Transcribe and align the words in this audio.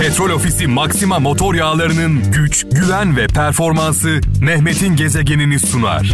Petrol 0.00 0.30
Ofisi 0.30 0.66
Maxima 0.66 1.18
motor 1.18 1.54
yağlarının 1.54 2.32
güç, 2.32 2.66
güven 2.72 3.16
ve 3.16 3.26
performansı 3.26 4.20
Mehmet'in 4.40 4.96
gezegenini 4.96 5.58
sunar. 5.58 6.12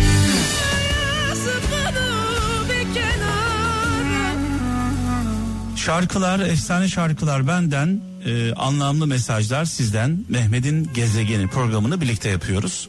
Şarkılar, 5.77 6.41
efsane 6.41 6.89
şarkılar 6.89 7.47
benden, 7.47 8.01
e, 8.27 8.53
anlamlı 8.53 9.07
mesajlar 9.07 9.65
sizden. 9.65 10.25
Mehmet'in 10.29 10.91
gezegeni 10.95 11.47
programını 11.47 12.01
birlikte 12.01 12.29
yapıyoruz. 12.29 12.89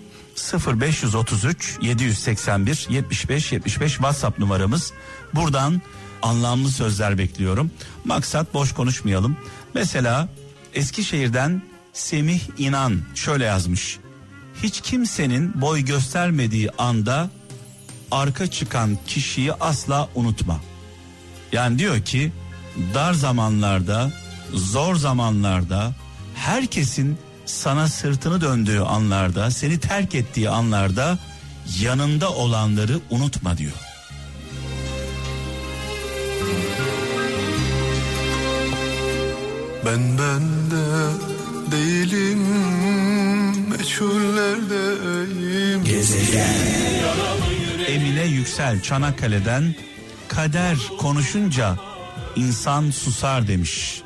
0533 0.81 1.77
781 1.81 2.87
75 2.89 3.51
75 3.51 3.91
WhatsApp 3.91 4.39
numaramız. 4.39 4.93
Buradan 5.33 5.81
anlamlı 6.23 6.69
sözler 6.69 7.17
bekliyorum. 7.17 7.71
Maksat 8.05 8.53
boş 8.53 8.73
konuşmayalım. 8.73 9.37
Mesela 9.73 10.27
Eskişehir'den 10.73 11.61
Semih 11.93 12.41
İnan 12.57 13.01
şöyle 13.15 13.45
yazmış. 13.45 13.99
Hiç 14.63 14.81
kimsenin 14.81 15.61
boy 15.61 15.81
göstermediği 15.81 16.71
anda 16.71 17.29
arka 18.11 18.47
çıkan 18.47 18.97
kişiyi 19.07 19.53
asla 19.53 20.09
unutma. 20.15 20.59
Yani 21.51 21.79
diyor 21.79 22.01
ki 22.01 22.31
dar 22.93 23.13
zamanlarda, 23.13 24.11
zor 24.53 24.95
zamanlarda 24.95 25.95
herkesin 26.35 27.17
sana 27.45 27.87
sırtını 27.87 28.41
döndüğü 28.41 28.79
anlarda, 28.79 29.51
seni 29.51 29.79
terk 29.79 30.15
ettiği 30.15 30.49
anlarda 30.49 31.19
yanında 31.79 32.31
olanları 32.31 32.99
unutma 33.09 33.57
diyor. 33.57 33.92
Ben 39.85 40.17
bende 40.17 40.83
değilim 41.71 42.39
meçhullerdeyim 43.69 45.83
Emine 47.87 48.23
Yüksel 48.23 48.81
Çanakkale'den 48.81 49.75
kader 50.27 50.77
konuşunca 50.99 51.75
insan 52.35 52.91
susar 52.91 53.47
demiş. 53.47 54.01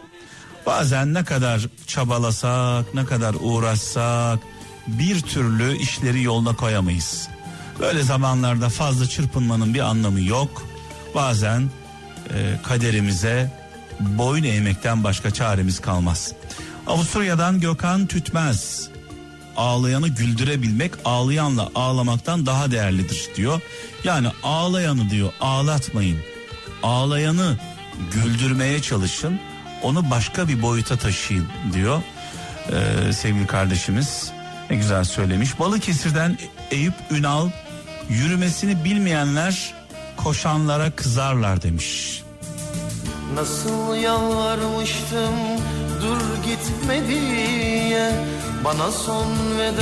Bazen 0.66 1.14
ne 1.14 1.24
kadar 1.24 1.68
çabalasak, 1.88 2.94
ne 2.94 3.06
kadar 3.06 3.36
uğraşsak 3.40 4.40
bir 4.88 5.22
türlü 5.22 5.78
işleri 5.78 6.24
yoluna 6.24 6.56
koyamayız. 6.56 7.30
Böyle 7.80 8.04
zamanlarda 8.04 8.70
fazla 8.70 9.10
çırpınmanın 9.10 9.74
bir 9.74 9.80
anlamı 9.80 10.22
yok. 10.22 10.68
Bazen 11.16 11.70
e, 12.34 12.60
kaderimize 12.64 13.67
boyun 14.00 14.44
eğmekten 14.44 15.04
başka 15.04 15.32
çaremiz 15.32 15.80
kalmaz. 15.80 16.34
Avusturya'dan 16.88 17.60
Gökhan 17.60 18.08
Tütmez. 18.08 18.90
Ağlayanı 19.58 20.08
güldürebilmek 20.08 20.92
ağlayanla 21.06 21.70
ağlamaktan 21.76 22.46
daha 22.46 22.72
değerlidir 22.72 23.30
diyor. 23.36 23.62
Yani 24.04 24.28
ağlayanı 24.44 25.10
diyor 25.10 25.34
ağlatmayın. 25.42 26.20
Ağlayanı 26.84 27.58
güldürmeye 28.12 28.82
çalışın. 28.82 29.40
Onu 29.84 30.10
başka 30.12 30.48
bir 30.48 30.62
boyuta 30.62 30.98
taşıyın 30.98 31.48
diyor. 31.74 32.02
Ee, 32.72 33.14
sevgili 33.14 33.48
kardeşimiz 33.48 34.32
ne 34.70 34.76
güzel 34.76 35.04
söylemiş. 35.04 35.60
Balıkesir'den 35.60 36.38
Eyüp 36.72 36.94
Ünal 37.12 37.50
yürümesini 38.10 38.84
bilmeyenler 38.84 39.74
koşanlara 40.18 40.92
kızarlar 40.92 41.64
demiş. 41.64 42.22
Nasıl 43.34 43.96
yalvarmıştım 43.96 45.36
dur 46.02 46.44
gitme 46.46 47.08
diye 47.08 48.12
Bana 48.64 48.92
son 48.92 49.28
veda 49.58 49.82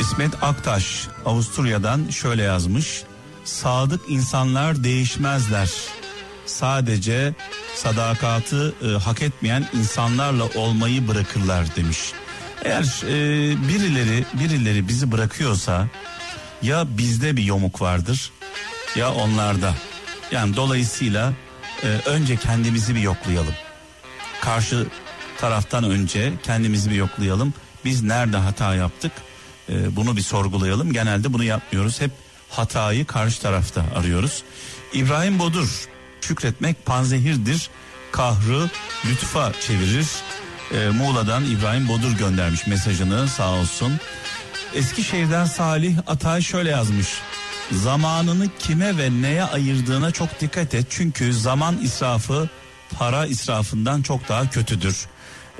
İsmet 0.00 0.42
Aktaş 0.42 1.08
Avusturya'dan 1.26 2.08
şöyle 2.08 2.42
yazmış. 2.42 3.02
Sadık 3.44 4.00
insanlar 4.08 4.84
değişmezler. 4.84 5.70
Sadece 6.46 7.34
sadakatı 7.74 8.74
e, 8.82 8.86
hak 8.86 9.22
etmeyen 9.22 9.68
insanlarla 9.74 10.44
olmayı 10.56 11.08
bırakırlar 11.08 11.76
demiş. 11.76 12.12
Eğer 12.64 13.02
e, 13.04 13.14
birileri 13.68 14.24
birileri 14.32 14.88
bizi 14.88 15.12
bırakıyorsa 15.12 15.88
ya 16.62 16.98
bizde 16.98 17.36
bir 17.36 17.42
yomuk 17.42 17.80
vardır 17.80 18.32
ya 18.96 19.14
onlarda. 19.14 19.74
Yani 20.32 20.56
dolayısıyla 20.56 21.32
e, 21.82 21.86
önce 21.86 22.36
kendimizi 22.36 22.94
bir 22.94 23.00
yoklayalım. 23.00 23.54
Karşı 24.40 24.86
taraftan 25.38 25.84
önce 25.84 26.32
kendimizi 26.42 26.90
bir 26.90 26.94
yoklayalım. 26.94 27.54
Biz 27.84 28.02
nerede 28.02 28.36
hata 28.36 28.74
yaptık? 28.74 29.12
E, 29.68 29.96
bunu 29.96 30.16
bir 30.16 30.22
sorgulayalım. 30.22 30.92
Genelde 30.92 31.32
bunu 31.32 31.44
yapmıyoruz. 31.44 32.00
Hep 32.00 32.10
hatayı 32.50 33.06
karşı 33.06 33.42
tarafta 33.42 33.84
arıyoruz. 33.94 34.42
İbrahim 34.92 35.38
Bodur 35.38 35.88
şükretmek 36.20 36.86
panzehirdir. 36.86 37.70
Kahrı 38.12 38.70
lütfa 39.06 39.52
çevirir. 39.60 40.06
E, 40.74 40.88
Muğla'dan 40.88 41.44
İbrahim 41.44 41.88
Bodur 41.88 42.12
göndermiş 42.18 42.66
mesajını 42.66 43.28
sağ 43.28 43.50
olsun. 43.50 43.92
Eskişehir'den 44.74 45.44
Salih 45.44 45.98
Atay 46.06 46.42
şöyle 46.42 46.70
yazmış. 46.70 47.08
Zamanını 47.72 48.46
kime 48.58 48.98
ve 48.98 49.10
neye 49.22 49.44
ayırdığına 49.44 50.10
çok 50.10 50.40
dikkat 50.40 50.74
et. 50.74 50.86
Çünkü 50.90 51.32
zaman 51.32 51.78
israfı 51.82 52.48
para 52.98 53.26
israfından 53.26 54.02
çok 54.02 54.28
daha 54.28 54.50
kötüdür. 54.50 55.06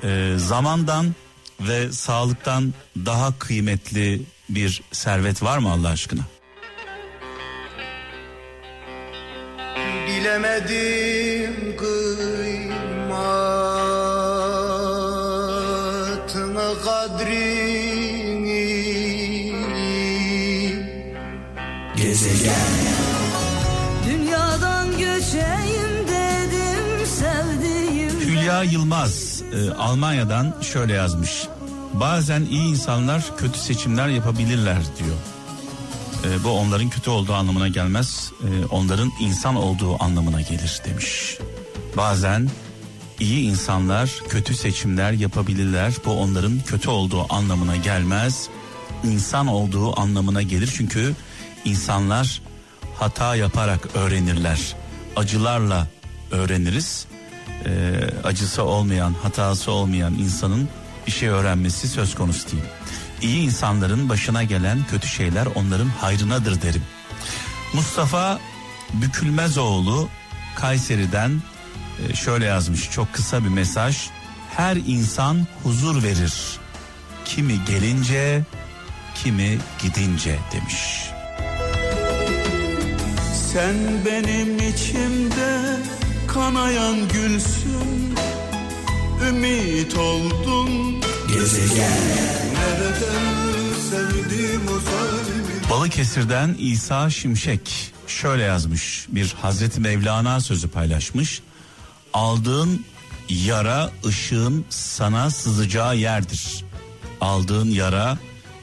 E, 0.02 0.34
zamandan 0.36 1.14
ve 1.60 1.92
sağlıktan 1.92 2.74
daha 2.96 3.38
kıymetli 3.38 4.22
bir 4.48 4.82
servet 4.92 5.42
var 5.42 5.58
mı 5.58 5.70
Allah 5.70 5.88
aşkına? 5.88 6.22
Bilemedim 10.06 11.76
kıymatını 11.76 12.09
kadrini 16.84 18.70
Dünyadan 24.08 24.90
göçeyim 24.98 26.08
dedim 26.08 27.06
sevdiğim 27.06 28.20
Hülya 28.20 28.62
Yılmaz 28.62 29.42
e, 29.52 29.70
Almanya'dan 29.70 30.54
şöyle 30.62 30.92
yazmış. 30.92 31.48
Bazen 31.92 32.42
iyi 32.42 32.70
insanlar 32.70 33.36
kötü 33.36 33.58
seçimler 33.58 34.08
yapabilirler 34.08 34.78
diyor. 34.98 35.16
E, 36.24 36.44
bu 36.44 36.50
onların 36.50 36.90
kötü 36.90 37.10
olduğu 37.10 37.34
anlamına 37.34 37.68
gelmez. 37.68 38.32
e, 38.42 38.64
onların 38.64 39.10
insan 39.20 39.56
olduğu 39.56 40.02
anlamına 40.02 40.40
gelir 40.40 40.80
demiş. 40.84 41.38
Bazen 41.96 42.50
iyi 43.20 43.50
insanlar 43.50 44.10
kötü 44.28 44.54
seçimler 44.54 45.12
yapabilirler. 45.12 45.94
Bu 46.04 46.10
onların 46.10 46.60
kötü 46.60 46.90
olduğu 46.90 47.34
anlamına 47.34 47.76
gelmez. 47.76 48.48
İnsan 49.04 49.46
olduğu 49.46 50.00
anlamına 50.00 50.42
gelir. 50.42 50.72
Çünkü 50.76 51.14
insanlar 51.64 52.42
hata 52.98 53.36
yaparak 53.36 53.96
öğrenirler. 53.96 54.76
Acılarla 55.16 55.86
öğreniriz. 56.30 57.06
E, 57.66 57.70
acısı 58.24 58.62
olmayan, 58.62 59.14
hatası 59.22 59.72
olmayan 59.72 60.14
insanın 60.14 60.68
bir 61.06 61.12
şey 61.12 61.28
öğrenmesi 61.28 61.88
söz 61.88 62.14
konusu 62.14 62.50
değil. 62.50 62.62
İyi 63.22 63.44
insanların 63.44 64.08
başına 64.08 64.42
gelen 64.42 64.78
kötü 64.90 65.08
şeyler 65.08 65.46
onların 65.46 65.88
hayrınadır 65.88 66.62
derim. 66.62 66.82
Mustafa 67.74 68.40
Bükülmezoğlu 68.92 70.08
Kayseri'den 70.56 71.42
şöyle 72.14 72.44
yazmış 72.44 72.90
çok 72.90 73.12
kısa 73.12 73.44
bir 73.44 73.48
mesaj. 73.48 74.08
Her 74.56 74.76
insan 74.76 75.46
huzur 75.62 76.02
verir. 76.02 76.34
Kimi 77.24 77.64
gelince, 77.64 78.42
kimi 79.14 79.58
gidince 79.82 80.38
demiş. 80.52 81.10
Sen 83.52 83.74
benim 84.06 84.58
içimde 84.68 85.76
kanayan 86.28 86.96
gülsün 87.08 88.14
Ümit 89.28 89.96
oldun 89.96 91.00
Nereden 92.54 93.10
sevdim 93.90 94.62
o 94.68 95.70
Balıkesir'den 95.70 96.56
İsa 96.58 97.10
Şimşek 97.10 97.92
şöyle 98.06 98.42
yazmış 98.42 99.06
bir 99.08 99.34
Hazreti 99.42 99.80
Mevlana 99.80 100.40
sözü 100.40 100.68
paylaşmış. 100.68 101.42
Aldığın 102.14 102.84
yara 103.28 103.90
ışığın 104.06 104.64
sana 104.70 105.30
sızacağı 105.30 105.96
yerdir. 105.96 106.64
Aldığın 107.20 107.70
yara 107.70 108.18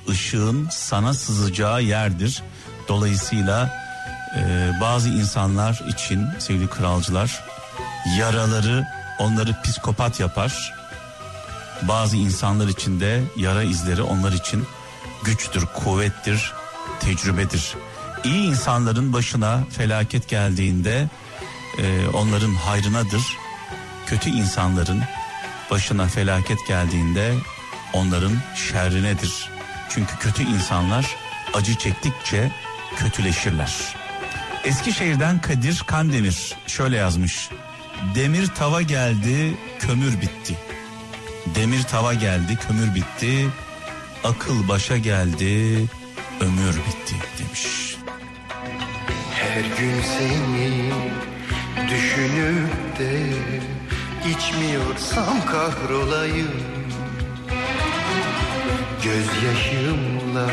ışığın 0.09 0.69
sana 0.71 1.13
sızacağı 1.13 1.83
yerdir. 1.83 2.43
Dolayısıyla 2.87 3.73
e, 4.37 4.71
bazı 4.81 5.09
insanlar 5.09 5.83
için 5.87 6.25
sevgili 6.39 6.67
kralcılar 6.67 7.43
yaraları 8.17 8.87
onları 9.19 9.61
psikopat 9.63 10.19
yapar. 10.19 10.73
Bazı 11.81 12.17
insanlar 12.17 12.67
için 12.67 12.99
de 12.99 13.23
yara 13.37 13.63
izleri 13.63 14.01
onlar 14.01 14.31
için 14.31 14.65
güçtür, 15.23 15.65
kuvvettir, 15.65 16.53
tecrübedir. 16.99 17.75
İyi 18.23 18.47
insanların 18.47 19.13
başına 19.13 19.63
felaket 19.77 20.29
geldiğinde 20.29 21.09
e, 21.77 22.07
onların 22.07 22.53
hayrınadır. 22.53 23.37
Kötü 24.05 24.29
insanların 24.29 25.03
başına 25.71 26.07
felaket 26.07 26.67
geldiğinde 26.67 27.33
onların 27.93 28.33
şerrinedir. 28.55 29.49
Çünkü 29.89 30.17
kötü 30.19 30.43
insanlar 30.43 31.15
acı 31.53 31.75
çektikçe 31.75 32.51
kötüleşirler. 32.95 33.95
Eskişehir'den 34.63 35.41
Kadir 35.41 35.83
Kandemir 35.87 36.55
şöyle 36.67 36.97
yazmış. 36.97 37.49
Demir 38.15 38.47
tava 38.47 38.81
geldi, 38.81 39.57
kömür 39.79 40.21
bitti. 40.21 40.57
Demir 41.55 41.83
tava 41.83 42.13
geldi, 42.13 42.57
kömür 42.67 42.95
bitti. 42.95 43.47
Akıl 44.23 44.67
başa 44.67 44.97
geldi, 44.97 45.77
ömür 46.39 46.75
bitti 46.75 47.15
demiş. 47.39 47.97
Her 49.31 49.61
gün 49.61 50.01
seni 50.01 50.91
düşünüp 51.89 52.99
de 52.99 53.19
içmiyorsam 54.29 55.45
kahrolayım 55.45 56.51
Gözyaşımla 59.03 60.49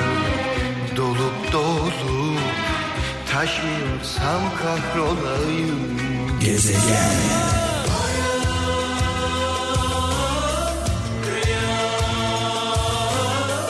dolup 0.97 1.53
dolup 1.53 2.41
taşmıyorsam 3.33 4.43
kahrolayım 4.63 5.95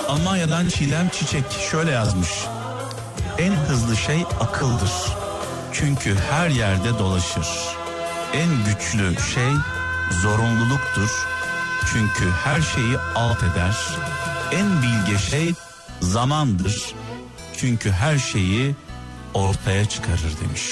Almanya'dan 0.09 0.69
Çiğdem 0.69 1.09
Çiçek 1.09 1.45
şöyle 1.71 1.91
yazmış. 1.91 2.31
En 3.39 3.53
hızlı 3.53 3.97
şey 3.97 4.25
akıldır. 4.41 5.24
Çünkü 5.75 6.17
her 6.31 6.49
yerde 6.49 6.99
dolaşır. 6.99 7.47
En 8.33 8.65
güçlü 8.65 9.23
şey 9.35 9.53
zorunluluktur. 10.23 11.11
Çünkü 11.93 12.31
her 12.45 12.63
şeyi 12.63 12.99
alt 13.15 13.43
eder. 13.43 13.77
En 14.53 14.83
bilge 14.83 15.19
şey 15.19 15.55
zamandır. 16.01 16.95
Çünkü 17.57 17.91
her 17.91 18.19
şeyi 18.19 18.75
ortaya 19.35 19.89
çıkarır 19.89 20.35
demiş. 20.45 20.63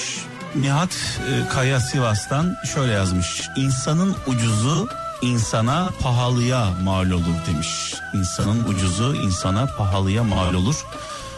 Nihat 0.55 1.19
e, 1.29 1.49
Kaya 1.49 1.79
Sivas'tan 1.79 2.55
şöyle 2.73 2.91
yazmış. 2.91 3.41
İnsanın 3.57 4.15
ucuzu 4.27 4.89
insana 5.21 5.89
pahalıya 6.01 6.71
mal 6.83 7.11
olur 7.11 7.45
demiş. 7.47 7.93
İnsanın 8.13 8.63
ucuzu 8.63 9.15
insana 9.15 9.65
pahalıya 9.65 10.23
mal 10.23 10.53
olur. 10.53 10.85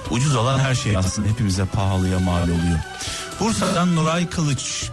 Ucuz 0.10 0.36
olan 0.36 0.60
her 0.60 0.76
şey 0.76 0.98
aslında 0.98 1.28
hepimize 1.28 1.66
pahalıya 1.66 2.20
mal 2.20 2.44
oluyor. 2.44 2.80
Bursa'dan 3.40 3.96
Nuray 3.96 4.30
Kılıç. 4.30 4.90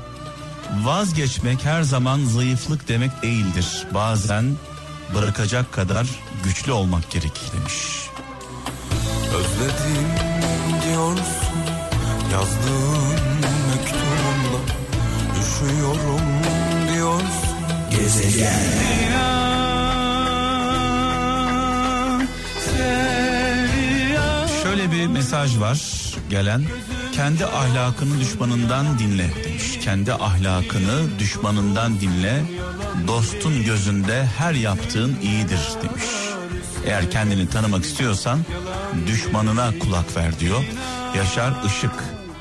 Vazgeçmek 0.82 1.64
her 1.64 1.82
zaman 1.82 2.24
zayıflık 2.24 2.88
demek 2.88 3.22
değildir. 3.22 3.86
Bazen 3.94 4.44
bırakacak 5.14 5.72
kadar 5.72 6.06
güçlü 6.44 6.72
olmak 6.72 7.10
gerekir 7.10 7.52
demiş. 7.52 7.74
Özledim 9.34 10.08
diyorsun 10.86 11.62
yazdığın 12.32 13.22
mektubunda 13.68 14.72
Üşüyorum 15.40 16.22
diyorsun 16.94 17.52
Şöyle 24.62 24.92
bir 24.92 25.06
mesaj 25.06 25.58
var 25.58 25.80
gelen. 26.30 26.62
Kendi 27.12 27.46
ahlakını 27.46 28.20
düşmanından 28.20 28.98
dinle 28.98 29.30
demiş. 29.44 29.78
Kendi 29.84 30.12
ahlakını 30.12 31.18
düşmanından 31.18 32.00
dinle. 32.00 32.42
Dostun 33.06 33.64
gözünde 33.64 34.26
her 34.38 34.54
yaptığın 34.54 35.16
iyidir 35.22 35.60
demiş. 35.82 36.04
Eğer 36.86 37.10
kendini 37.10 37.48
tanımak 37.48 37.84
istiyorsan 37.84 38.38
düşmanına 39.06 39.72
kulak 39.78 40.16
ver 40.16 40.40
diyor. 40.40 40.64
Yaşar 41.16 41.52
Işık. 41.66 41.94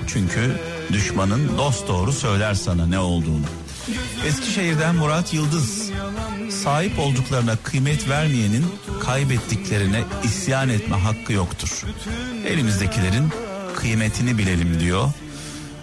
Çünkü 0.08 0.60
düşmanın 0.94 1.58
dost 1.58 1.88
doğru 1.88 2.14
söyler 2.14 2.54
sana 2.54 2.86
ne 2.86 3.00
olduğunu. 3.00 3.46
Eskişehir'den 4.26 4.96
Murat 4.96 5.34
Yıldız. 5.34 5.92
Sahip 6.50 7.00
olduklarına 7.00 7.56
kıymet 7.56 8.10
vermeyenin 8.10 8.66
kaybettiklerine 9.02 10.04
isyan 10.24 10.70
etme 10.70 10.96
hakkı 10.96 11.34
yoktur. 11.34 11.84
Elimizdekilerin 12.48 13.30
kıymetini 13.76 14.38
bilelim 14.38 14.80
diyor. 14.80 15.10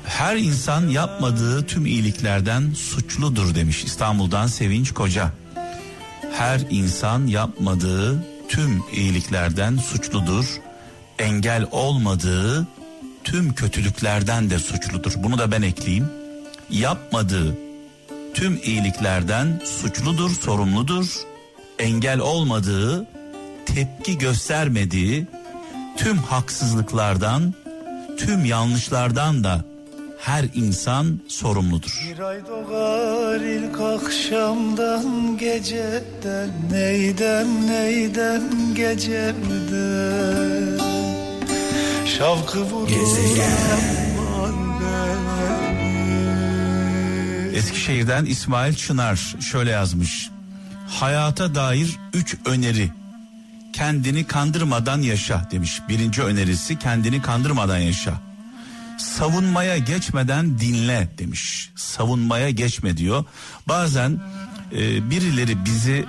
Her 0.04 0.36
insan 0.36 0.88
yapmadığı 0.88 1.66
tüm 1.66 1.86
iyiliklerden 1.86 2.72
suçludur 2.74 3.54
demiş 3.54 3.84
İstanbul'dan 3.84 4.46
Sevinç 4.46 4.94
Koca. 4.94 5.32
Her 6.32 6.60
insan 6.70 7.26
yapmadığı 7.26 8.24
tüm 8.48 8.82
iyiliklerden 8.92 9.76
suçludur. 9.76 10.46
Engel 11.18 11.66
olmadığı 11.70 12.66
tüm 13.24 13.54
kötülüklerden 13.54 14.50
de 14.50 14.58
suçludur. 14.58 15.12
Bunu 15.16 15.38
da 15.38 15.50
ben 15.50 15.62
ekleyeyim. 15.62 16.10
Yapmadığı 16.70 17.56
tüm 18.34 18.60
iyiliklerden 18.64 19.60
suçludur, 19.64 20.30
sorumludur. 20.30 21.06
Engel 21.78 22.20
olmadığı, 22.20 23.06
tepki 23.66 24.18
göstermediği 24.18 25.26
tüm 25.96 26.18
haksızlıklardan, 26.18 27.54
tüm 28.18 28.44
yanlışlardan 28.44 29.44
da 29.44 29.64
her 30.18 30.44
insan 30.54 31.20
sorumludur. 31.28 32.04
Bir 32.10 32.18
ay 32.18 32.46
doğar 32.46 33.40
ilk 33.40 33.80
akşamdan 33.80 35.38
geceden 35.38 36.50
Neydem 36.70 37.66
neydem 37.66 38.74
gecemden 38.74 40.78
Şavkı 42.18 42.62
vurur. 42.62 42.88
Eskişehir'den 47.54 48.24
İsmail 48.24 48.74
Çınar 48.74 49.36
şöyle 49.40 49.70
yazmış. 49.70 50.30
Hayata 50.88 51.54
dair 51.54 51.96
üç 52.14 52.36
öneri. 52.44 52.90
Kendini 53.72 54.26
kandırmadan 54.26 55.02
yaşa 55.02 55.48
demiş. 55.50 55.80
Birinci 55.88 56.22
önerisi 56.22 56.78
kendini 56.78 57.22
kandırmadan 57.22 57.78
yaşa. 57.78 58.20
Savunmaya 58.98 59.78
geçmeden 59.78 60.58
dinle 60.58 61.08
demiş. 61.18 61.70
Savunmaya 61.76 62.50
geçme 62.50 62.96
diyor. 62.96 63.24
Bazen 63.68 64.20
e, 64.72 65.10
birileri 65.10 65.64
bizi 65.64 66.06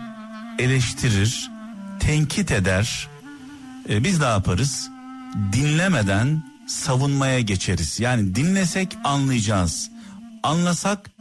eleştirir, 0.59 1.49
tenkit 1.99 2.51
eder. 2.51 3.07
E, 3.89 4.03
biz 4.03 4.19
ne 4.19 4.25
yaparız? 4.25 4.89
Dinlemeden 5.53 6.43
savunmaya 6.67 7.39
geçeriz. 7.39 7.99
Yani 7.99 8.35
dinlesek 8.35 8.97
anlayacağız. 9.03 9.89
Anlasak 10.43 11.11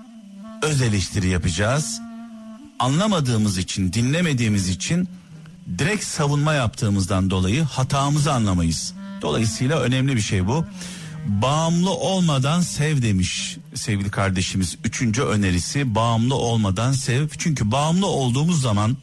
öz 0.62 0.82
eleştiri 0.82 1.28
yapacağız. 1.28 2.00
Anlamadığımız 2.78 3.58
için, 3.58 3.92
dinlemediğimiz 3.92 4.68
için 4.68 5.08
direkt 5.78 6.04
savunma 6.04 6.54
yaptığımızdan 6.54 7.30
dolayı 7.30 7.62
hatamızı 7.62 8.32
anlamayız. 8.32 8.94
Dolayısıyla 9.22 9.80
önemli 9.80 10.16
bir 10.16 10.20
şey 10.20 10.46
bu. 10.46 10.64
Bağımlı 11.26 11.90
olmadan 11.90 12.60
sev 12.60 13.02
demiş 13.02 13.56
sevgili 13.74 14.10
kardeşimiz. 14.10 14.78
Üçüncü 14.84 15.22
önerisi 15.22 15.94
bağımlı 15.94 16.34
olmadan 16.34 16.92
sev. 16.92 17.28
Çünkü 17.38 17.70
bağımlı 17.70 18.06
olduğumuz 18.06 18.62
zaman 18.62 18.96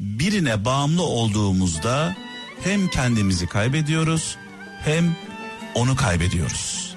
birine 0.00 0.64
bağımlı 0.64 1.02
olduğumuzda 1.02 2.16
hem 2.64 2.88
kendimizi 2.88 3.46
kaybediyoruz 3.46 4.36
hem 4.84 5.16
onu 5.74 5.96
kaybediyoruz. 5.96 6.96